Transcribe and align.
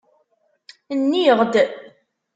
Nniɣ-d. 0.99 1.55